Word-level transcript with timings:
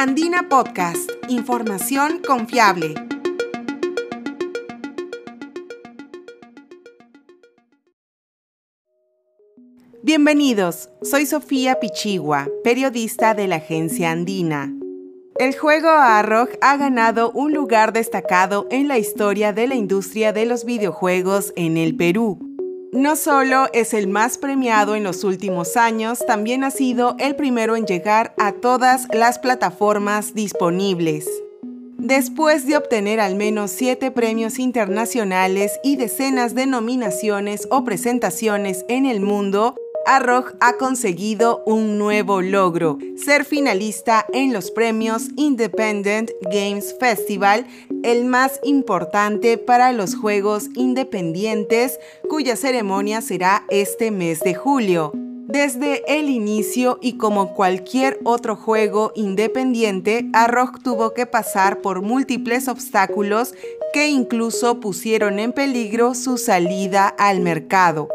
Andina 0.00 0.48
Podcast, 0.48 1.10
información 1.28 2.22
confiable. 2.24 2.94
Bienvenidos, 10.04 10.88
soy 11.02 11.26
Sofía 11.26 11.80
Pichigua, 11.80 12.46
periodista 12.62 13.34
de 13.34 13.48
la 13.48 13.56
agencia 13.56 14.12
Andina. 14.12 14.72
El 15.36 15.58
juego 15.58 15.88
Arrog 15.88 16.50
ha 16.60 16.76
ganado 16.76 17.32
un 17.32 17.52
lugar 17.52 17.92
destacado 17.92 18.68
en 18.70 18.86
la 18.86 18.98
historia 18.98 19.52
de 19.52 19.66
la 19.66 19.74
industria 19.74 20.32
de 20.32 20.46
los 20.46 20.64
videojuegos 20.64 21.52
en 21.56 21.76
el 21.76 21.96
Perú. 21.96 22.47
No 22.92 23.16
solo 23.16 23.66
es 23.74 23.92
el 23.92 24.08
más 24.08 24.38
premiado 24.38 24.94
en 24.94 25.04
los 25.04 25.22
últimos 25.22 25.76
años, 25.76 26.24
también 26.26 26.64
ha 26.64 26.70
sido 26.70 27.16
el 27.18 27.36
primero 27.36 27.76
en 27.76 27.84
llegar 27.84 28.34
a 28.38 28.52
todas 28.52 29.08
las 29.12 29.38
plataformas 29.38 30.32
disponibles. 30.32 31.28
Después 31.98 32.66
de 32.66 32.78
obtener 32.78 33.20
al 33.20 33.34
menos 33.34 33.72
siete 33.72 34.10
premios 34.10 34.58
internacionales 34.58 35.78
y 35.84 35.96
decenas 35.96 36.54
de 36.54 36.64
nominaciones 36.64 37.68
o 37.70 37.84
presentaciones 37.84 38.86
en 38.88 39.04
el 39.04 39.20
mundo, 39.20 39.74
Arrog 40.06 40.54
ha 40.60 40.74
conseguido 40.74 41.62
un 41.66 41.98
nuevo 41.98 42.40
logro, 42.40 42.98
ser 43.16 43.44
finalista 43.44 44.24
en 44.32 44.52
los 44.52 44.70
premios 44.70 45.28
Independent 45.36 46.30
Games 46.42 46.96
Festival, 46.98 47.66
el 48.02 48.24
más 48.24 48.58
importante 48.64 49.58
para 49.58 49.92
los 49.92 50.14
juegos 50.14 50.68
independientes, 50.74 51.98
cuya 52.28 52.56
ceremonia 52.56 53.20
será 53.20 53.64
este 53.68 54.10
mes 54.10 54.40
de 54.40 54.54
julio. 54.54 55.12
Desde 55.48 56.02
el 56.18 56.28
inicio 56.28 56.98
y 57.00 57.16
como 57.16 57.54
cualquier 57.54 58.18
otro 58.24 58.54
juego 58.54 59.12
independiente, 59.14 60.28
Arrog 60.34 60.82
tuvo 60.82 61.14
que 61.14 61.24
pasar 61.24 61.80
por 61.80 62.02
múltiples 62.02 62.68
obstáculos 62.68 63.54
que 63.94 64.08
incluso 64.08 64.80
pusieron 64.80 65.38
en 65.38 65.52
peligro 65.52 66.14
su 66.14 66.36
salida 66.36 67.08
al 67.08 67.40
mercado. 67.40 68.08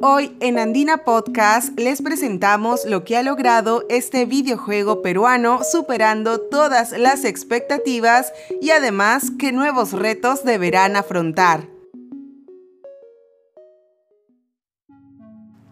Hoy 0.00 0.36
en 0.38 0.60
Andina 0.60 0.98
Podcast 0.98 1.76
les 1.76 2.02
presentamos 2.02 2.84
lo 2.84 3.02
que 3.02 3.16
ha 3.16 3.24
logrado 3.24 3.84
este 3.88 4.26
videojuego 4.26 5.02
peruano 5.02 5.64
superando 5.64 6.40
todas 6.40 6.92
las 6.92 7.24
expectativas 7.24 8.32
y 8.62 8.70
además 8.70 9.32
qué 9.40 9.50
nuevos 9.50 9.92
retos 9.92 10.44
deberán 10.44 10.94
afrontar. 10.94 11.68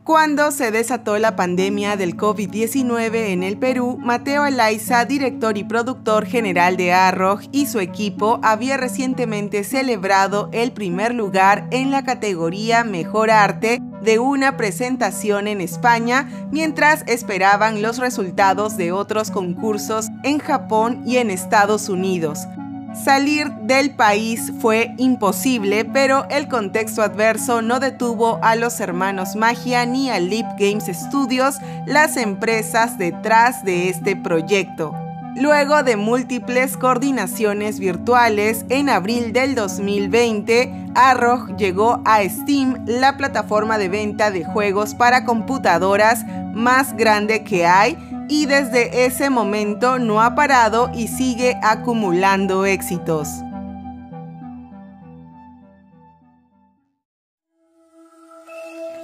Cuando 0.03 0.51
se 0.51 0.73
desató 0.73 1.19
la 1.19 1.37
pandemia 1.37 1.97
del 1.97 2.17
COVID-19 2.17 3.31
en 3.31 3.45
el 3.45 3.59
Perú, 3.59 3.97
Mateo 4.01 4.47
Elaiza, 4.47 5.05
director 5.05 5.57
y 5.59 5.65
productor 5.65 6.27
general 6.27 6.77
de 6.77 6.93
Arrog, 6.93 7.41
y 7.51 7.67
su 7.67 7.81
equipo 7.81 8.39
había 8.43 8.77
recientemente 8.77 9.65
celebrado 9.65 10.49
el 10.53 10.73
primer 10.73 11.13
lugar 11.13 11.67
en 11.73 11.91
la 11.91 12.05
categoría 12.05 12.85
Mejor 12.85 13.33
Arte 13.33 13.83
de 14.07 14.21
una 14.21 14.57
presentación 14.57 15.49
en 15.49 15.61
España 15.61 16.31
mientras 16.51 17.03
esperaban 17.07 17.83
los 17.83 17.99
resultados 17.99 18.79
de 18.79 18.93
otros 18.93 19.31
concursos 19.31 20.07
en 20.23 20.39
Japón 20.39 21.03
y 21.05 21.19
en 21.19 21.31
Estados 21.31 21.91
Unidos. 21.91 22.47
Salir 23.05 23.51
del 23.63 23.95
país 23.95 24.53
fue 24.61 24.95
imposible, 24.97 25.85
pero 25.85 26.25
el 26.31 26.49
contexto 26.49 27.03
adverso 27.03 27.61
no 27.61 27.79
detuvo 27.81 28.39
a 28.43 28.57
los 28.57 28.81
hermanos 28.81 29.37
Magia 29.37 29.85
ni 29.85 30.09
a 30.09 30.19
Leap 30.19 30.59
Games 30.59 30.87
Studios, 30.87 31.57
las 31.85 32.17
empresas 32.17 32.97
detrás 32.97 33.65
de 33.65 33.91
este 33.91 34.17
proyecto. 34.17 34.95
Luego 35.39 35.83
de 35.83 35.97
múltiples 35.97 36.79
coordinaciones 36.79 37.79
virtuales, 37.79 38.65
en 38.71 38.89
abril 38.89 39.35
del 39.35 39.55
2020, 39.55 40.73
Arrog 40.95 41.59
llegó 41.59 42.01
a 42.07 42.27
Steam, 42.27 42.87
la 42.87 43.19
plataforma 43.19 43.77
de 43.77 43.91
venta 43.91 44.31
de 44.31 44.47
juegos 44.47 44.95
para 44.95 45.27
computadoras 45.27 46.25
más 46.55 46.97
grande 46.97 47.45
que 47.45 47.67
hay, 47.67 47.99
y 48.31 48.47
desde 48.47 49.05
ese 49.05 49.29
momento 49.29 49.99
no 49.99 50.23
ha 50.23 50.35
parado 50.35 50.91
y 50.95 51.09
sigue 51.09 51.61
acumulando 51.63 52.65
éxitos. 52.65 53.29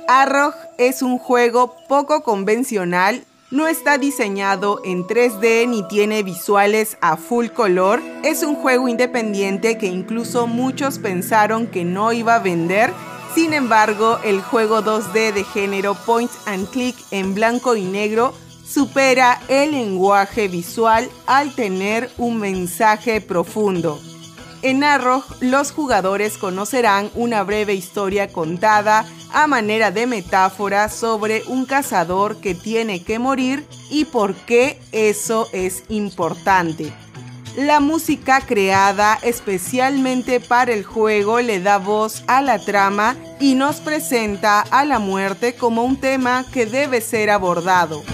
Arrog 0.09 0.55
es 0.79 1.03
un 1.03 1.19
juego 1.19 1.77
poco 1.89 2.23
convencional 2.23 3.27
no 3.53 3.69
está 3.69 3.99
diseñado 3.99 4.81
en 4.83 5.07
3D 5.07 5.69
ni 5.69 5.87
tiene 5.87 6.23
visuales 6.23 6.97
a 7.03 7.19
full 7.19 7.49
color. 7.49 8.03
Es 8.25 8.43
un 8.43 8.57
juego 8.57 8.89
independiente 8.89 9.77
que 9.77 9.87
incluso 9.87 10.47
muchos 10.47 10.99
pensaron 10.99 11.67
que 11.67 11.85
no 11.85 12.15
iba 12.15 12.37
a 12.37 12.39
vender. 12.39 12.91
Sin 13.35 13.53
embargo, 13.53 14.19
el 14.25 14.41
juego 14.41 14.83
2D 14.83 15.35
de 15.35 15.45
género 15.45 15.95
point 15.95 16.31
and 16.47 16.69
click 16.71 16.97
en 17.11 17.35
blanco 17.35 17.77
y 17.77 17.85
negro 17.85 18.33
supera 18.65 19.39
el 19.49 19.73
lenguaje 19.73 20.49
visual 20.49 21.09
al 21.27 21.55
tener 21.55 22.11
un 22.17 22.39
mensaje 22.39 23.21
profundo. 23.21 24.01
En 24.63 24.85
Arrog, 24.85 25.25
los 25.41 25.73
jugadores 25.73 26.39
conocerán 26.39 27.11
una 27.17 27.43
breve 27.43 27.75
historia 27.75 28.29
contada 28.29 29.05
a 29.33 29.49
manera 29.49 29.91
de 29.91 30.07
metáfora 30.07 30.89
sobre 30.89 31.43
un 31.49 31.67
cazador 31.67 32.37
que 32.37 32.55
tiene 32.55 33.03
que 33.03 33.19
morir 33.19 33.67
y 33.91 34.05
por 34.05 34.35
qué 34.35 34.79
eso 34.93 35.49
es 35.53 35.83
importante. 35.89 36.93
La 37.57 37.81
música 37.81 38.41
creada 38.41 39.19
especialmente 39.23 40.39
para 40.39 40.73
el 40.73 40.85
juego 40.85 41.41
le 41.41 41.61
da 41.61 41.79
voz 41.79 42.23
a 42.29 42.41
la 42.41 42.61
trama 42.61 43.17
y 43.41 43.57
nos 43.57 43.81
presenta 43.81 44.61
a 44.61 44.85
la 44.85 45.01
muerte 45.01 45.57
como 45.57 45.83
un 45.83 45.97
tema 45.97 46.47
que 46.53 46.67
debe 46.67 47.01
ser 47.01 47.31
abordado. 47.31 48.05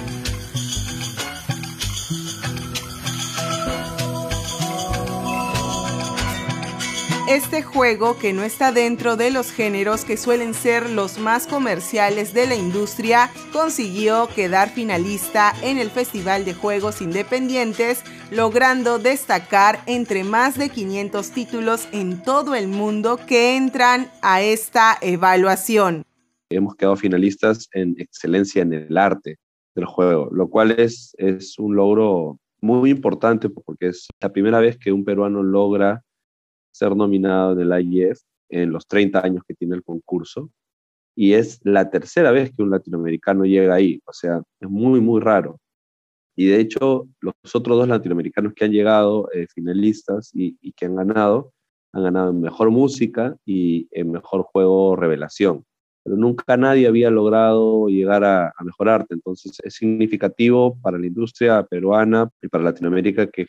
Este 7.28 7.62
juego, 7.62 8.18
que 8.18 8.32
no 8.32 8.42
está 8.42 8.72
dentro 8.72 9.16
de 9.16 9.30
los 9.30 9.52
géneros 9.52 10.06
que 10.06 10.16
suelen 10.16 10.54
ser 10.54 10.88
los 10.88 11.18
más 11.18 11.46
comerciales 11.46 12.32
de 12.32 12.46
la 12.46 12.54
industria, 12.54 13.28
consiguió 13.52 14.28
quedar 14.34 14.70
finalista 14.70 15.52
en 15.62 15.76
el 15.76 15.90
Festival 15.90 16.46
de 16.46 16.54
Juegos 16.54 17.02
Independientes, 17.02 18.02
logrando 18.30 18.98
destacar 18.98 19.80
entre 19.84 20.24
más 20.24 20.56
de 20.56 20.70
500 20.70 21.30
títulos 21.32 21.86
en 21.92 22.22
todo 22.22 22.54
el 22.54 22.66
mundo 22.66 23.18
que 23.26 23.58
entran 23.58 24.10
a 24.22 24.40
esta 24.40 24.96
evaluación. 25.02 26.04
Hemos 26.48 26.76
quedado 26.76 26.96
finalistas 26.96 27.68
en 27.74 27.94
excelencia 27.98 28.62
en 28.62 28.72
el 28.72 28.96
arte 28.96 29.36
del 29.74 29.84
juego, 29.84 30.30
lo 30.32 30.48
cual 30.48 30.70
es, 30.70 31.14
es 31.18 31.58
un 31.58 31.76
logro 31.76 32.38
muy 32.62 32.88
importante 32.88 33.50
porque 33.50 33.88
es 33.88 34.08
la 34.18 34.32
primera 34.32 34.60
vez 34.60 34.78
que 34.78 34.92
un 34.92 35.04
peruano 35.04 35.42
logra 35.42 36.02
ser 36.72 36.94
nominado 36.96 37.52
en 37.52 37.60
el 37.60 37.92
IEF 37.92 38.20
en 38.48 38.72
los 38.72 38.86
30 38.86 39.24
años 39.24 39.42
que 39.46 39.54
tiene 39.54 39.76
el 39.76 39.82
concurso. 39.82 40.50
Y 41.16 41.32
es 41.34 41.60
la 41.64 41.90
tercera 41.90 42.30
vez 42.30 42.52
que 42.54 42.62
un 42.62 42.70
latinoamericano 42.70 43.44
llega 43.44 43.74
ahí. 43.74 44.00
O 44.06 44.12
sea, 44.12 44.42
es 44.60 44.68
muy, 44.70 45.00
muy 45.00 45.20
raro. 45.20 45.58
Y 46.36 46.46
de 46.46 46.60
hecho, 46.60 47.08
los 47.20 47.34
otros 47.52 47.78
dos 47.78 47.88
latinoamericanos 47.88 48.54
que 48.54 48.64
han 48.64 48.70
llegado 48.70 49.28
eh, 49.32 49.48
finalistas 49.52 50.30
y, 50.32 50.56
que 50.72 50.86
han 50.86 50.94
ganado, 50.94 51.52
han 51.92 52.04
ganado 52.04 52.30
en 52.30 52.40
mejor 52.40 52.70
música 52.70 53.36
y 53.44 53.88
en 53.90 54.12
mejor 54.12 54.44
juego 54.44 54.94
revelación. 54.94 55.64
Pero 56.04 56.16
nunca 56.16 56.56
nadie 56.56 56.86
había 56.86 57.10
logrado 57.10 57.88
llegar 57.88 58.22
a, 58.24 58.54
mejor 58.64 58.88
arte. 58.88 59.14
Entonces 59.14 59.58
es 59.64 59.74
significativo 59.74 60.78
para 60.80 60.98
la 60.98 61.08
industria 61.08 61.64
peruana 61.64 62.30
y 62.40 62.46
para 62.46 62.62
Latinoamérica 62.62 63.26
que 63.26 63.46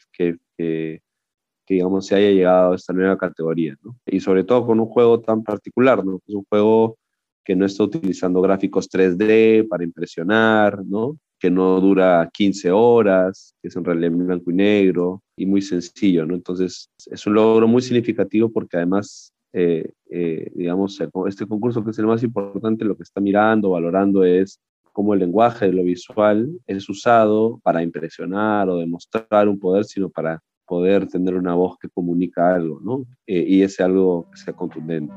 que 1.70 1.76
digamos 1.76 2.08
se 2.08 2.16
haya 2.16 2.32
llegado 2.32 2.72
a 2.72 2.76
esta 2.76 2.94
nueva 2.94 3.16
categoría, 3.16 3.76
¿no? 3.84 3.96
Y 4.08 4.20
sobre 4.22 4.44
todo 4.44 4.66
con 4.66 4.80
un 4.80 4.88
juego 4.88 5.22
tan 5.22 5.44
particular, 5.44 6.04
¿no? 6.04 6.20
Es 6.28 6.34
un 6.34 6.44
juego 6.50 6.98
que 7.46 7.56
no 7.56 7.64
está 7.64 7.84
utilizando 7.84 8.42
gráficos 8.42 8.90
3D 8.90 9.68
para 9.68 9.84
impresionar, 9.84 10.84
¿no? 10.84 11.20
Que 11.40 11.52
no 11.52 11.80
dura 11.80 12.28
15 12.34 12.72
horas, 12.72 13.54
que 13.62 13.68
es 13.68 13.76
en 13.76 13.86
realidad 13.86 14.12
en 14.12 14.26
blanco 14.26 14.50
y 14.50 14.56
negro 14.56 15.22
y 15.38 15.46
muy 15.46 15.62
sencillo, 15.62 16.26
¿no? 16.26 16.34
Entonces 16.34 16.90
es 17.06 17.28
un 17.28 17.36
logro 17.36 17.68
muy 17.68 17.84
significativo 17.84 18.52
porque 18.52 18.78
además, 18.78 19.32
eh, 19.54 19.92
eh, 20.10 20.52
digamos, 20.56 21.00
este 21.28 21.46
concurso 21.46 21.86
que 21.86 21.92
es 21.92 22.00
el 22.00 22.08
más 22.08 22.24
importante, 22.24 22.84
lo 22.84 22.98
que 22.98 23.04
está 23.04 23.22
mirando, 23.22 23.70
valorando 23.70 24.24
es 24.24 24.60
cómo 24.92 25.14
el 25.14 25.20
lenguaje 25.20 25.72
lo 25.72 25.84
visual 25.84 26.50
es 26.66 26.90
usado 26.90 27.60
para 27.62 27.84
impresionar 27.84 28.70
o 28.70 28.78
demostrar 28.78 29.48
un 29.48 29.60
poder, 29.60 29.86
sino 29.86 30.10
para 30.10 30.42
poder 30.70 31.08
tener 31.08 31.34
una 31.34 31.56
voz 31.56 31.78
que 31.80 31.90
comunica 31.90 32.54
algo, 32.54 32.80
¿no? 32.82 33.06
Eh, 33.26 33.44
y 33.48 33.64
ese 33.64 33.82
algo 33.82 34.30
que 34.32 34.38
sea 34.38 34.54
contundente. 34.54 35.16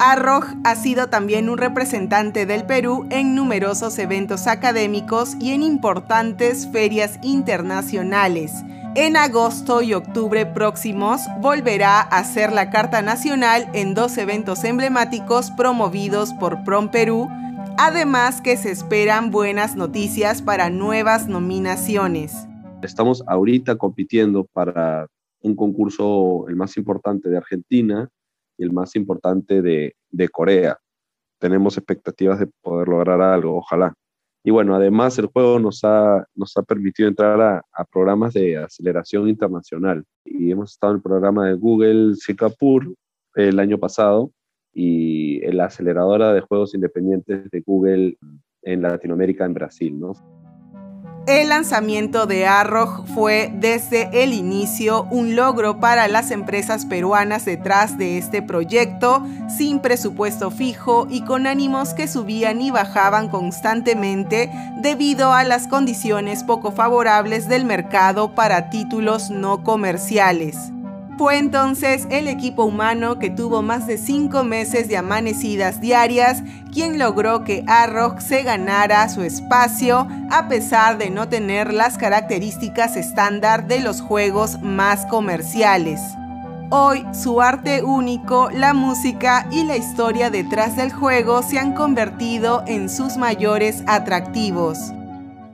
Arroj 0.00 0.46
ha 0.64 0.74
sido 0.76 1.08
también 1.08 1.50
un 1.50 1.58
representante 1.58 2.46
del 2.46 2.64
Perú 2.64 3.06
en 3.10 3.34
numerosos 3.34 3.98
eventos 3.98 4.46
académicos 4.46 5.36
y 5.40 5.50
en 5.50 5.62
importantes 5.62 6.68
ferias 6.72 7.18
internacionales. 7.22 8.52
En 8.94 9.16
agosto 9.16 9.82
y 9.82 9.92
octubre 9.92 10.46
próximos 10.46 11.22
volverá 11.40 12.00
a 12.00 12.24
ser 12.24 12.52
la 12.52 12.70
Carta 12.70 13.02
Nacional 13.02 13.68
en 13.74 13.94
dos 13.94 14.16
eventos 14.16 14.64
emblemáticos 14.64 15.50
promovidos 15.50 16.32
por 16.32 16.64
Prom 16.64 16.88
Perú, 16.88 17.28
además 17.76 18.40
que 18.40 18.56
se 18.56 18.70
esperan 18.70 19.30
buenas 19.30 19.76
noticias 19.76 20.40
para 20.40 20.70
nuevas 20.70 21.28
nominaciones. 21.28 22.47
Estamos 22.82 23.24
ahorita 23.26 23.76
compitiendo 23.76 24.44
para 24.52 25.06
un 25.40 25.56
concurso 25.56 26.46
el 26.48 26.56
más 26.56 26.76
importante 26.76 27.28
de 27.28 27.36
Argentina, 27.36 28.08
y 28.58 28.64
el 28.64 28.72
más 28.72 28.96
importante 28.96 29.62
de, 29.62 29.94
Corea. 30.30 30.78
Tenemos 31.40 31.78
expectativas 31.78 32.40
de 32.40 32.48
poder 32.60 32.88
lograr 32.88 33.20
algo, 33.22 33.56
ojalá. 33.56 33.94
Y 34.44 34.50
bueno, 34.50 34.74
además 34.74 35.18
el 35.18 35.26
juego 35.26 35.58
nos 35.58 35.84
ha, 35.84 36.26
nos 36.34 36.56
ha 36.56 36.62
permitido 36.62 37.08
entrar 37.08 37.40
a, 37.40 37.84
programas 37.90 38.34
de 38.34 38.56
aceleración 38.56 39.28
internacional. 39.28 40.04
Y 40.24 40.50
hemos 40.50 40.72
estado 40.72 40.92
en 40.92 40.96
el 40.96 41.02
programa 41.02 41.46
de 41.46 41.54
Google 41.54 42.14
Singapur 42.16 42.94
el 43.34 43.58
año 43.60 43.78
pasado 43.78 44.32
y 44.72 45.44
en 45.44 45.56
la 45.56 45.66
aceleradora 45.66 46.32
de 46.32 46.40
juegos 46.40 46.74
independientes 46.74 47.50
de 47.50 47.60
Google 47.60 48.16
en 48.62 48.82
Latinoamérica, 48.82 49.44
en 49.44 49.54
Brasil, 49.54 49.98
¿no? 49.98 50.37
El 51.28 51.50
lanzamiento 51.50 52.24
de 52.24 52.46
Arroj 52.46 53.04
fue 53.14 53.52
desde 53.52 54.22
el 54.22 54.32
inicio 54.32 55.02
un 55.10 55.36
logro 55.36 55.78
para 55.78 56.08
las 56.08 56.30
empresas 56.30 56.86
peruanas 56.86 57.44
detrás 57.44 57.98
de 57.98 58.16
este 58.16 58.40
proyecto, 58.40 59.22
sin 59.54 59.80
presupuesto 59.80 60.50
fijo 60.50 61.06
y 61.10 61.20
con 61.26 61.46
ánimos 61.46 61.92
que 61.92 62.08
subían 62.08 62.62
y 62.62 62.70
bajaban 62.70 63.28
constantemente 63.28 64.50
debido 64.80 65.34
a 65.34 65.44
las 65.44 65.68
condiciones 65.68 66.44
poco 66.44 66.72
favorables 66.72 67.46
del 67.46 67.66
mercado 67.66 68.34
para 68.34 68.70
títulos 68.70 69.28
no 69.28 69.62
comerciales. 69.62 70.72
Fue 71.18 71.36
entonces 71.36 72.06
el 72.12 72.28
equipo 72.28 72.62
humano 72.62 73.18
que 73.18 73.28
tuvo 73.28 73.60
más 73.60 73.88
de 73.88 73.98
cinco 73.98 74.44
meses 74.44 74.86
de 74.86 74.96
amanecidas 74.96 75.80
diarias 75.80 76.44
quien 76.72 76.96
logró 76.96 77.42
que 77.42 77.64
Arrock 77.66 78.20
se 78.20 78.44
ganara 78.44 79.08
su 79.08 79.22
espacio 79.22 80.06
a 80.30 80.46
pesar 80.48 80.96
de 80.96 81.10
no 81.10 81.28
tener 81.28 81.74
las 81.74 81.98
características 81.98 82.96
estándar 82.96 83.66
de 83.66 83.80
los 83.80 84.00
juegos 84.00 84.62
más 84.62 85.06
comerciales. 85.06 86.00
Hoy 86.70 87.04
su 87.12 87.40
arte 87.40 87.82
único, 87.82 88.48
la 88.50 88.72
música 88.72 89.48
y 89.50 89.64
la 89.64 89.76
historia 89.76 90.30
detrás 90.30 90.76
del 90.76 90.92
juego 90.92 91.42
se 91.42 91.58
han 91.58 91.74
convertido 91.74 92.62
en 92.68 92.88
sus 92.88 93.16
mayores 93.16 93.82
atractivos. 93.88 94.78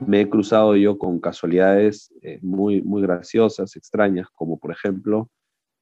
Me 0.05 0.21
he 0.21 0.29
cruzado 0.29 0.75
yo 0.75 0.99
con 0.99 1.19
casualidades 1.19 2.13
eh, 2.21 2.37
muy, 2.43 2.83
muy 2.83 3.01
graciosas, 3.01 3.75
extrañas, 3.75 4.27
como 4.35 4.59
por 4.59 4.71
ejemplo 4.71 5.27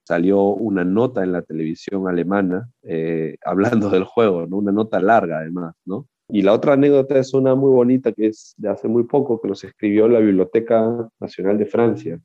salió 0.03 0.41
una 0.41 0.83
nota 0.83 1.23
en 1.23 1.31
la 1.31 1.41
televisión 1.41 2.07
alemana 2.07 2.69
eh, 2.83 3.37
hablando 3.45 3.89
del 3.89 4.03
juego, 4.03 4.47
¿no? 4.47 4.57
Una 4.57 4.71
nota 4.71 4.99
larga 4.99 5.39
además, 5.39 5.75
¿no? 5.85 6.07
Y 6.29 6.41
la 6.41 6.53
otra 6.53 6.73
anécdota 6.73 7.19
es 7.19 7.33
una 7.33 7.53
muy 7.53 7.71
bonita 7.71 8.11
que 8.11 8.27
es 8.27 8.53
de 8.57 8.69
hace 8.69 8.87
muy 8.87 9.03
poco, 9.03 9.41
que 9.41 9.47
nos 9.47 9.63
escribió 9.63 10.07
la 10.07 10.19
Biblioteca 10.19 11.09
Nacional 11.19 11.57
de 11.57 11.65
Francia, 11.65 12.19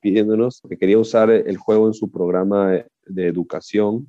pidiéndonos 0.00 0.60
que 0.68 0.76
quería 0.76 0.98
usar 0.98 1.30
el 1.30 1.56
juego 1.56 1.86
en 1.86 1.94
su 1.94 2.10
programa 2.10 2.72
de 3.06 3.26
educación 3.26 4.08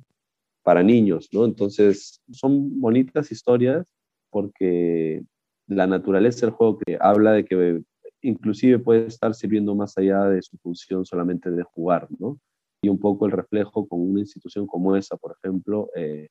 para 0.62 0.82
niños, 0.82 1.28
¿no? 1.32 1.44
Entonces, 1.44 2.20
son 2.32 2.80
bonitas 2.80 3.30
historias 3.30 3.86
porque 4.30 5.22
la 5.68 5.86
naturaleza 5.86 6.44
del 6.44 6.54
juego 6.54 6.78
que 6.78 6.98
habla 7.00 7.32
de 7.32 7.44
que 7.44 7.82
inclusive 8.20 8.80
puede 8.80 9.06
estar 9.06 9.34
sirviendo 9.34 9.74
más 9.74 9.96
allá 9.96 10.24
de 10.24 10.42
su 10.42 10.56
función 10.58 11.04
solamente 11.04 11.50
de 11.50 11.62
jugar, 11.62 12.08
¿no? 12.18 12.38
Y 12.86 12.88
un 12.88 12.98
poco 12.98 13.26
el 13.26 13.32
reflejo 13.32 13.86
con 13.86 14.00
una 14.00 14.20
institución 14.20 14.66
como 14.66 14.96
esa, 14.96 15.16
por 15.16 15.36
ejemplo, 15.36 15.90
eh, 15.96 16.28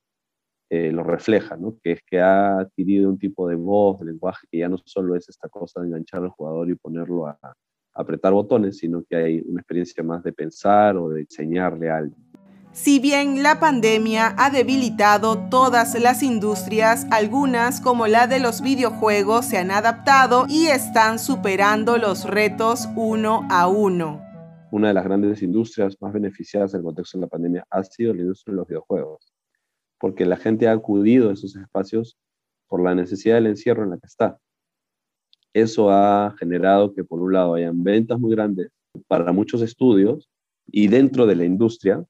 eh, 0.70 0.90
lo 0.90 1.04
refleja, 1.04 1.56
¿no? 1.56 1.76
que 1.82 1.92
es 1.92 2.00
que 2.04 2.18
ha 2.18 2.58
adquirido 2.58 3.08
un 3.10 3.18
tipo 3.18 3.46
de 3.48 3.54
voz, 3.54 4.00
de 4.00 4.06
lenguaje, 4.06 4.46
que 4.50 4.58
ya 4.58 4.68
no 4.68 4.78
solo 4.84 5.14
es 5.14 5.28
esta 5.28 5.48
cosa 5.48 5.80
de 5.80 5.88
enganchar 5.88 6.22
al 6.22 6.30
jugador 6.30 6.70
y 6.70 6.74
ponerlo 6.74 7.26
a, 7.26 7.38
apretar 7.94 8.32
botones, 8.32 8.76
sino 8.78 9.02
que 9.08 9.16
hay 9.16 9.42
una 9.46 9.60
experiencia 9.60 10.02
más 10.02 10.22
de 10.22 10.30
pensar 10.30 10.98
o 10.98 11.08
de 11.08 11.22
enseñarle 11.22 11.88
a 11.88 11.98
alguien. 11.98 12.20
Si 12.72 12.98
bien 12.98 13.42
la 13.42 13.58
pandemia 13.58 14.34
ha 14.36 14.50
debilitado 14.50 15.48
todas 15.48 15.98
las 15.98 16.22
industrias, 16.22 17.06
algunas 17.10 17.80
como 17.80 18.06
la 18.06 18.26
de 18.26 18.38
los 18.38 18.60
videojuegos 18.60 19.46
se 19.46 19.56
han 19.56 19.70
adaptado 19.70 20.44
y 20.46 20.66
están 20.66 21.18
superando 21.18 21.96
los 21.96 22.24
retos 22.24 22.86
uno 22.96 23.46
a 23.48 23.66
uno 23.66 24.25
una 24.70 24.88
de 24.88 24.94
las 24.94 25.04
grandes 25.04 25.42
industrias 25.42 25.96
más 26.00 26.12
beneficiadas 26.12 26.74
en 26.74 26.78
el 26.78 26.84
contexto 26.84 27.18
de 27.18 27.22
la 27.22 27.28
pandemia 27.28 27.66
ha 27.70 27.84
sido 27.84 28.14
la 28.14 28.22
industria 28.22 28.52
de 28.52 28.56
los 28.56 28.68
videojuegos, 28.68 29.32
porque 29.98 30.26
la 30.26 30.36
gente 30.36 30.68
ha 30.68 30.72
acudido 30.72 31.30
a 31.30 31.32
esos 31.32 31.56
espacios 31.56 32.16
por 32.68 32.82
la 32.82 32.94
necesidad 32.94 33.36
del 33.36 33.46
encierro 33.46 33.84
en 33.84 33.90
la 33.90 33.98
que 33.98 34.06
está. 34.06 34.38
Eso 35.52 35.90
ha 35.90 36.34
generado 36.38 36.94
que 36.94 37.04
por 37.04 37.20
un 37.20 37.32
lado 37.32 37.54
hayan 37.54 37.82
ventas 37.82 38.18
muy 38.18 38.32
grandes 38.32 38.70
para 39.06 39.32
muchos 39.32 39.62
estudios 39.62 40.28
y 40.66 40.88
dentro 40.88 41.26
de 41.26 41.36
la 41.36 41.44
industria 41.44 42.04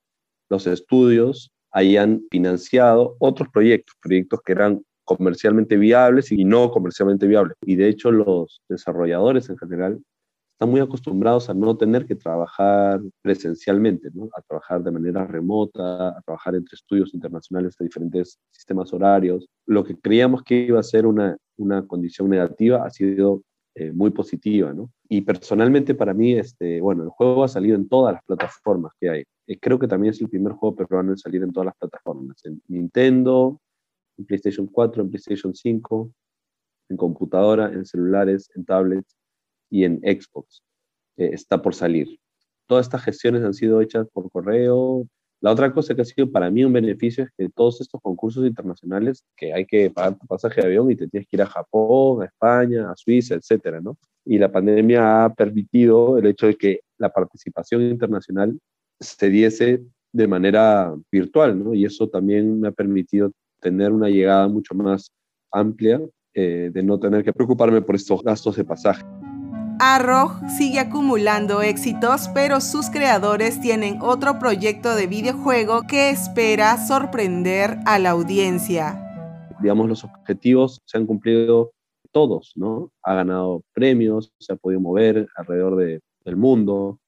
los 0.49 0.67
estudios 0.67 1.53
hayan 1.71 2.23
financiado 2.31 3.17
otros 3.19 3.49
proyectos, 3.53 3.95
proyectos 4.01 4.41
que 4.45 4.53
eran 4.53 4.83
comercialmente 5.05 5.77
viables 5.77 6.33
y 6.33 6.45
no 6.45 6.71
comercialmente 6.71 7.27
viables. 7.27 7.57
Y 7.63 7.77
de 7.77 7.89
hecho 7.89 8.11
los 8.11 8.63
desarrolladores 8.69 9.49
en 9.51 9.59
general 9.59 10.01
están 10.57 10.71
muy 10.71 10.81
acostumbrados 10.81 11.51
a 11.51 11.55
no 11.55 11.77
tener 11.77 12.07
que 12.07 12.15
trabajar 12.15 13.03
presencialmente, 13.21 14.09
a 14.35 14.41
trabajar 14.41 14.83
de 14.83 14.91
manera 14.91 15.27
remota, 15.27 16.17
a 16.17 16.23
trabajar 16.23 16.55
entre 16.55 16.77
estudios 16.77 17.13
internacionales 17.13 17.77
de 17.79 17.85
diferentes 17.85 18.39
sistemas 18.53 18.91
horarios. 18.95 19.47
Lo 19.67 19.85
que 19.85 20.01
creíamos 20.01 20.43
que 20.43 20.55
iba 20.55 20.81
a 20.81 20.83
ser 20.83 21.05
una, 21.05 21.37
una 21.59 21.87
condición 21.87 22.31
negativa 22.31 22.87
ha 22.87 22.89
sido 22.89 23.43
eh, 23.75 23.93
muy 23.93 24.09
positiva. 24.13 24.73
¿no? 24.73 24.91
Y 25.11 25.21
personalmente 25.21 25.95
para 25.95 26.15
mí, 26.15 26.33
este, 26.33 26.81
bueno, 26.81 27.03
el 27.03 27.11
juego 27.11 27.45
ha 27.45 27.49
salido 27.49 27.77
en 27.77 27.87
todas 27.87 28.15
las 28.15 28.25
plataformas 28.25 28.95
que 28.99 29.11
hay. 29.11 29.25
Eh, 29.47 29.59
creo 29.61 29.79
que 29.79 29.87
también 29.87 30.15
es 30.15 30.21
el 30.23 30.31
primer 30.31 30.55
juego 30.55 30.75
peruano 30.75 31.11
en 31.11 31.19
salir 31.19 31.43
en 31.43 31.53
todas 31.53 31.67
las 31.67 31.77
plataformas. 31.77 32.43
En 32.47 32.63
Nintendo, 32.69 33.61
en 34.17 34.25
PlayStation 34.25 34.67
4, 34.67 35.03
en 35.03 35.11
PlayStation 35.11 35.55
5, 35.55 36.11
en 36.89 36.97
computadora, 36.97 37.71
en 37.71 37.85
celulares, 37.85 38.49
en 38.55 38.65
tablets 38.65 39.16
y 39.71 39.85
en 39.85 40.01
Xbox. 40.01 40.63
está 41.17 41.63
por 41.63 41.75
salir. 41.75 42.19
Todas 42.67 42.87
estas 42.87 43.03
gestiones 43.03 43.43
han 43.43 43.55
sido 43.55 43.81
hechas 43.81 44.07
por 44.13 44.31
correo. 44.31 45.07
La 45.41 45.53
otra 45.53 45.73
cosa 45.73 45.95
que 45.95 46.03
ha 46.03 46.05
sido 46.05 46.31
para 46.31 46.51
mí 46.51 46.65
un 46.65 46.73
beneficio 46.73 47.25
es 47.25 47.31
que 47.37 47.49
todos 47.49 47.81
estos 47.81 48.01
concursos 48.01 48.45
internacionales 48.45 49.25
que 49.37 49.53
hay 49.53 49.65
que 49.67 49.91
pagar 49.91 50.19
tu 50.19 50.27
pasaje 50.27 50.61
de 50.61 50.67
avión 50.69 50.91
y 50.91 50.97
te 50.97 51.09
tienes 51.09 51.29
que 51.29 51.37
ir 51.37 51.43
a 51.43 51.47
Japón, 51.47 52.23
a 52.23 52.27
España, 52.27 52.91
a 52.91 52.97
Suiza, 52.97 53.35
etcétera, 53.35 53.81
¿no? 53.81 53.97
Y 54.25 54.39
la 54.39 54.51
pandemia 54.51 55.25
ha 55.25 55.35
permitido 55.35 56.19
el 56.19 56.27
hecho 56.27 56.47
de 56.47 56.57
que 56.57 56.81
la 56.99 57.11
participación 57.11 57.83
internacional 57.83 58.59
se 58.99 59.31
diese 59.31 59.83
de 60.13 60.27
manera 60.27 60.95
virtual, 61.13 61.63
¿no? 61.63 61.75
Y 61.75 61.85
eso 61.85 62.09
también 62.09 62.61
me 62.61 62.69
ha 62.69 62.73
permitido 62.73 63.31
tener 63.61 63.93
una 63.93 64.09
llegada 64.09 64.49
mucho 64.49 64.75
más 64.75 65.13
amplia 65.53 66.01
eh, 66.35 66.71
de 66.73 66.83
no 66.83 66.99
tener 66.99 67.23
que 67.23 67.33
preocuparme 67.33 67.83
por 67.83 67.95
estos 67.95 68.23
gastos 68.23 68.57
de 68.57 68.65
pasaje. 68.65 69.05
Arroj 69.79 70.41
sigue 70.57 70.79
acumulando 70.79 71.61
éxitos, 71.61 72.29
pero 72.33 72.63
sus 72.63 72.89
creadores 72.89 73.61
tienen 73.61 73.99
otro 74.01 74.39
proyecto 74.39 74.95
de 74.95 75.07
videojuego 75.07 75.83
que 75.87 76.09
espera 76.09 76.79
sorprender 76.79 77.77
a 77.85 77.99
la 77.99 78.11
audiencia. 78.11 79.03
Digamos, 79.61 79.87
los 79.87 80.05
objetivos 80.05 80.81
se 80.87 80.97
han 80.97 81.05
cumplido 81.05 81.73
todos, 82.11 82.53
¿no? 82.57 82.91
Ha 83.03 83.17
ganado 83.17 83.65
premios, 83.75 84.33
se 84.39 84.55
ha 84.55 84.57
podido 84.57 84.81
mover 84.81 85.29
alrededor 85.37 85.77
del 85.77 86.37
mundo. 86.37 86.99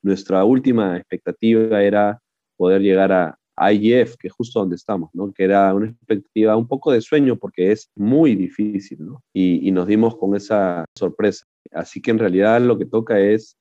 Nuestra 0.00 0.44
última 0.44 0.96
expectativa 0.96 1.82
era 1.82 2.20
poder 2.56 2.82
llegar 2.82 3.10
a 3.10 3.36
IGF, 3.58 4.16
que 4.18 4.28
es 4.28 4.32
justo 4.32 4.60
donde 4.60 4.76
estamos, 4.76 5.10
¿no? 5.14 5.32
Que 5.32 5.44
era 5.44 5.74
una 5.74 5.86
expectativa 5.86 6.56
un 6.56 6.68
poco 6.68 6.92
de 6.92 7.00
sueño 7.00 7.36
porque 7.36 7.72
es 7.72 7.90
muy 7.94 8.34
difícil, 8.34 8.98
¿no? 9.04 9.22
y 9.32 9.70
nos 9.72 9.86
dimos 9.86 10.16
con 10.16 10.34
esa 10.34 10.84
sorpresa. 10.96 11.46
Así 11.72 12.00
que 12.00 12.10
en 12.10 12.18
realidad 12.18 12.60
lo 12.60 12.78
que 12.78 12.86
toca 12.86 13.18
es, 13.18 13.56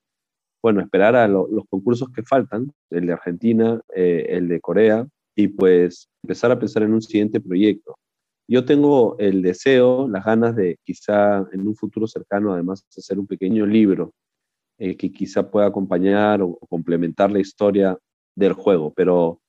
bueno, 0.63 0.81
esperar 0.81 1.15
a 1.15 1.27
los 1.27 1.65
concursos 1.69 2.09
que 2.13 2.23
faltan, 2.23 2.71
el 2.89 3.07
de 3.07 3.13
Argentina, 3.13 3.79
eh, 3.95 4.25
el 4.29 4.47
de 4.47 4.59
Corea, 4.61 5.07
y 5.35 5.49
pues 5.49 6.07
empezar 6.23 6.51
a 6.51 6.59
pensar 6.59 6.83
en 6.83 6.93
un 6.93 7.01
siguiente 7.01 7.41
proyecto. 7.41 7.95
Yo 8.47 8.63
tengo 8.65 9.17
el 9.19 9.41
deseo, 9.41 10.07
las 10.07 10.23
ganas 10.23 10.55
de 10.55 10.77
quizá 10.83 11.45
en 11.51 11.67
un 11.67 11.75
futuro 11.75 12.07
cercano, 12.07 12.53
además, 12.53 12.85
hacer 12.97 13.19
un 13.19 13.27
pequeño 13.27 13.65
libro 13.65 14.13
eh, 14.77 14.95
que 14.95 15.11
quizá 15.11 15.49
pueda 15.49 15.67
acompañar 15.67 16.41
o, 16.41 16.57
complementar 16.69 17.31
la 17.31 17.39
historia 17.39 17.97
del 18.35 18.53
juego, 18.53 18.93
pero 18.93 19.39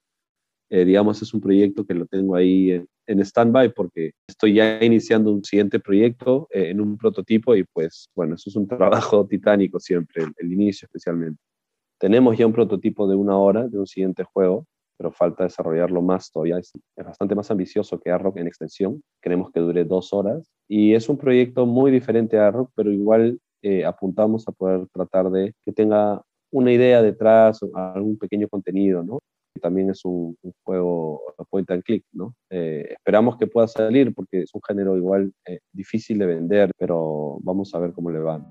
eh, 0.70 0.84
digamos, 0.84 1.22
es 1.22 1.32
un 1.32 1.40
proyecto 1.40 1.84
que 1.84 1.94
lo 1.94 2.06
tengo 2.06 2.34
ahí 2.34 2.72
en, 2.72 2.88
en 3.06 3.20
stand-by 3.20 3.72
porque 3.72 4.12
estoy 4.28 4.54
ya 4.54 4.82
iniciando 4.82 5.32
un 5.32 5.44
siguiente 5.44 5.80
proyecto 5.80 6.48
eh, 6.50 6.70
en 6.70 6.80
un 6.80 6.96
prototipo 6.96 7.54
y 7.54 7.64
pues 7.64 8.08
bueno, 8.14 8.34
eso 8.34 8.50
es 8.50 8.56
un 8.56 8.66
trabajo 9.16 9.26
titánico 9.26 9.78
siempre, 9.78 10.24
el, 10.36 10.52
inicio 10.52 10.86
especialmente. 10.86 11.40
Tenemos 11.98 12.36
ya 12.36 12.46
un 12.46 12.52
prototipo 12.52 13.08
de 13.08 13.16
una 13.16 13.38
hora 13.38 13.68
de 13.68 13.78
un 13.78 13.86
siguiente 13.86 14.24
juego, 14.24 14.66
pero 14.98 15.12
falta 15.12 15.44
desarrollarlo 15.44 16.02
más 16.02 16.30
todavía. 16.30 16.58
Es, 16.58 16.72
bastante 16.96 17.34
más 17.34 17.50
ambicioso 17.50 17.98
que 18.00 18.10
Arrock 18.10 18.36
en 18.38 18.46
extensión. 18.46 19.02
Queremos 19.22 19.50
que 19.50 19.60
dure 19.60 19.84
dos 19.84 20.12
horas 20.12 20.50
y 20.68 20.94
es 20.94 21.08
un 21.08 21.16
proyecto 21.16 21.64
muy 21.64 21.90
diferente 21.90 22.38
a 22.38 22.48
Arrock, 22.48 22.70
pero 22.74 22.90
igual 22.92 23.38
eh, 23.62 23.84
apuntamos 23.84 24.46
a 24.48 24.52
poder 24.52 24.86
tratar 24.92 25.30
de 25.30 25.54
que 25.64 25.72
tenga 25.72 26.22
una 26.50 26.72
idea 26.72 27.02
detrás, 27.02 27.60
algún 27.74 28.18
pequeño 28.18 28.48
contenido, 28.48 29.02
¿no? 29.02 29.20
También 29.56 29.90
es 29.90 30.04
un, 30.04 30.36
juego 30.62 31.20
point 31.50 31.70
and 31.70 31.82
click, 31.82 32.04
¿no? 32.12 32.34
Eh, 32.50 32.86
esperamos 32.90 33.36
que 33.38 33.46
pueda 33.46 33.68
salir 33.68 34.14
porque 34.14 34.42
es 34.42 34.54
un 34.54 34.60
género 34.66 34.96
igual 34.96 35.32
eh, 35.46 35.60
difícil 35.72 36.18
de 36.18 36.26
vender, 36.26 36.70
pero 36.78 37.38
vamos 37.40 37.74
a 37.74 37.78
ver 37.78 37.92
cómo 37.92 38.10
le 38.10 38.18
va. 38.18 38.44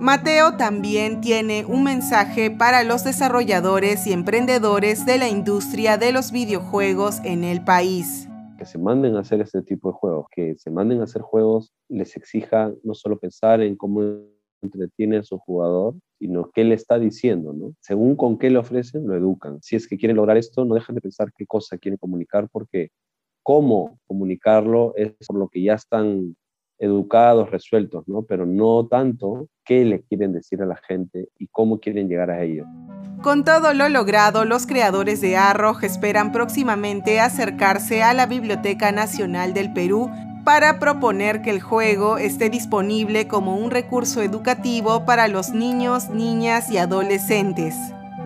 Mateo 0.00 0.56
también 0.56 1.20
tiene 1.20 1.64
un 1.64 1.84
mensaje 1.84 2.50
para 2.50 2.82
los 2.82 3.04
desarrolladores 3.04 4.06
y 4.08 4.12
emprendedores 4.12 5.06
de 5.06 5.18
la 5.18 5.28
industria 5.28 5.96
de 5.96 6.12
los 6.12 6.32
videojuegos 6.32 7.20
en 7.24 7.44
el 7.44 7.62
país. 7.62 8.28
Que 8.58 8.66
se 8.66 8.78
manden 8.78 9.16
a 9.16 9.20
hacer 9.20 9.40
este 9.40 9.62
tipo 9.62 9.90
de 9.90 9.94
juegos, 9.94 10.26
que 10.32 10.56
se 10.56 10.70
manden 10.70 11.00
a 11.00 11.04
hacer 11.04 11.22
juegos, 11.22 11.72
les 11.88 12.16
exija 12.16 12.72
no 12.82 12.94
solo 12.94 13.18
pensar 13.18 13.60
en 13.62 13.76
cómo 13.76 14.00
entretiene 14.62 15.18
a 15.18 15.22
su 15.22 15.38
jugador, 15.38 15.94
sino 16.24 16.50
qué 16.54 16.64
le 16.64 16.74
está 16.74 16.98
diciendo, 16.98 17.52
¿no? 17.52 17.74
Según 17.80 18.16
con 18.16 18.38
qué 18.38 18.48
le 18.48 18.56
ofrecen, 18.56 19.06
lo 19.06 19.14
educan. 19.14 19.60
Si 19.60 19.76
es 19.76 19.86
que 19.86 19.98
quieren 19.98 20.16
lograr 20.16 20.38
esto, 20.38 20.64
no 20.64 20.74
dejan 20.74 20.94
de 20.94 21.02
pensar 21.02 21.30
qué 21.36 21.44
cosa 21.44 21.76
quieren 21.76 21.98
comunicar, 21.98 22.48
porque 22.50 22.92
cómo 23.42 23.98
comunicarlo 24.06 24.94
es 24.96 25.12
por 25.26 25.36
lo 25.36 25.48
que 25.48 25.62
ya 25.62 25.74
están 25.74 26.34
educados, 26.78 27.50
resueltos, 27.50 28.08
¿no? 28.08 28.22
Pero 28.22 28.46
no 28.46 28.86
tanto 28.86 29.48
qué 29.66 29.84
le 29.84 30.00
quieren 30.00 30.32
decir 30.32 30.62
a 30.62 30.66
la 30.66 30.76
gente 30.88 31.28
y 31.38 31.46
cómo 31.48 31.78
quieren 31.78 32.08
llegar 32.08 32.30
a 32.30 32.42
ellos. 32.42 32.66
Con 33.22 33.44
todo 33.44 33.74
lo 33.74 33.90
logrado, 33.90 34.46
los 34.46 34.66
creadores 34.66 35.20
de 35.20 35.36
Arroj 35.36 35.84
esperan 35.84 36.32
próximamente 36.32 37.20
acercarse 37.20 38.02
a 38.02 38.14
la 38.14 38.24
Biblioteca 38.24 38.92
Nacional 38.92 39.52
del 39.52 39.74
Perú 39.74 40.10
para 40.44 40.78
proponer 40.78 41.40
que 41.42 41.50
el 41.50 41.60
juego 41.60 42.18
esté 42.18 42.50
disponible 42.50 43.26
como 43.26 43.56
un 43.56 43.70
recurso 43.70 44.20
educativo 44.22 45.04
para 45.06 45.26
los 45.28 45.50
niños, 45.50 46.10
niñas 46.10 46.70
y 46.70 46.76
adolescentes. 46.76 47.74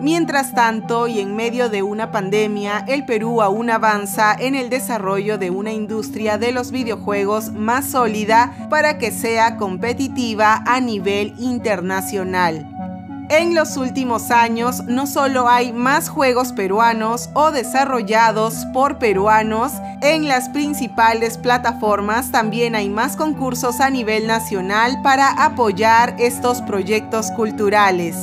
Mientras 0.01 0.53
tanto, 0.53 1.07
y 1.07 1.19
en 1.19 1.35
medio 1.35 1.67
de 1.67 1.83
una 1.83 2.09
pandemia, 2.11 2.85
el 2.87 3.05
Perú 3.05 3.41
aún 3.41 3.69
avanza 3.69 4.33
en 4.37 4.55
el 4.55 4.69
desarrollo 4.69 5.37
de 5.37 5.49
una 5.49 5.73
industria 5.73 6.37
de 6.37 6.53
los 6.53 6.71
videojuegos 6.71 7.51
más 7.51 7.91
sólida 7.91 8.67
para 8.69 8.97
que 8.97 9.11
sea 9.11 9.57
competitiva 9.57 10.63
a 10.65 10.79
nivel 10.79 11.33
internacional. 11.37 12.78
En 13.29 13.53
los 13.53 13.77
últimos 13.77 14.31
años 14.31 14.85
no 14.85 15.05
solo 15.05 15.47
hay 15.47 15.71
más 15.71 16.09
juegos 16.09 16.51
peruanos 16.51 17.29
o 17.35 17.51
desarrollados 17.51 18.65
por 18.73 18.97
peruanos, 18.97 19.71
en 20.01 20.27
las 20.27 20.49
principales 20.49 21.37
plataformas 21.37 22.31
también 22.31 22.73
hay 22.73 22.89
más 22.89 23.15
concursos 23.15 23.81
a 23.81 23.91
nivel 23.91 24.25
nacional 24.25 25.03
para 25.03 25.29
apoyar 25.45 26.15
estos 26.17 26.63
proyectos 26.63 27.29
culturales. 27.29 28.15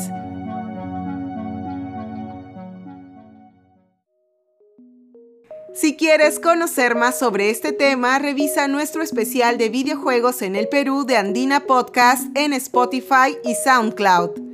Si 5.72 5.94
quieres 5.94 6.40
conocer 6.40 6.96
más 6.96 7.16
sobre 7.16 7.50
este 7.50 7.70
tema, 7.72 8.18
revisa 8.18 8.66
nuestro 8.66 9.02
especial 9.02 9.56
de 9.56 9.68
videojuegos 9.68 10.42
en 10.42 10.56
el 10.56 10.68
Perú 10.68 11.04
de 11.04 11.16
Andina 11.16 11.60
Podcast 11.60 12.26
en 12.34 12.54
Spotify 12.54 13.36
y 13.44 13.54
SoundCloud. 13.54 14.45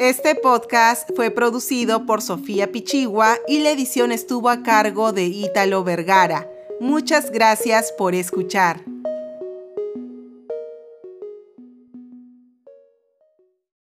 Este 0.00 0.34
podcast 0.34 1.10
fue 1.14 1.30
producido 1.30 2.06
por 2.06 2.22
Sofía 2.22 2.72
Pichigua 2.72 3.36
y 3.46 3.58
la 3.58 3.70
edición 3.70 4.12
estuvo 4.12 4.48
a 4.48 4.62
cargo 4.62 5.12
de 5.12 5.26
Ítalo 5.26 5.84
Vergara. 5.84 6.48
Muchas 6.80 7.30
gracias 7.30 7.92
por 7.98 8.14
escuchar. 8.14 8.80